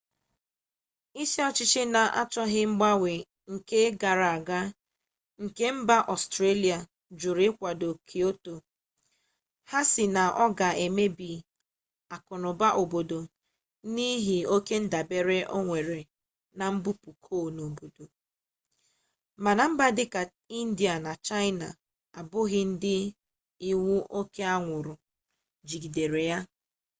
isi 1.21 1.39
ọchịchị 1.49 1.81
na-achọghị 1.95 2.61
mgbanwe 2.71 3.11
nke 3.53 3.77
gara 4.01 4.27
aga 4.37 4.59
nke 5.43 5.65
mba 5.77 5.97
ọstrelia 6.13 6.77
jụrụ 7.19 7.41
ịkwado 7.49 7.89
kyoto 8.07 8.53
ha 9.69 9.79
sị 9.91 10.03
na 10.15 10.23
ọ 10.43 10.45
ga 10.57 10.69
emebi 10.85 11.29
akụnụba 12.15 12.67
obodo 12.81 13.19
n'ihi 13.93 14.37
oke 14.55 14.75
ndabere 14.85 15.39
o 15.55 15.57
nwere 15.65 15.99
na 16.57 16.65
mbupu 16.75 17.09
coal 17.25 17.47
n'obodo 17.55 18.05
mana 19.43 19.63
mba 19.71 19.85
dịka 19.97 20.21
india 20.59 20.93
na 21.05 21.11
chaịna 21.25 21.67
abụghị 22.19 22.61
ndị 22.71 22.95
iwu 23.69 23.95
oke 24.19 24.41
anwụrụ 24.55 24.93
jigidere 25.67 26.23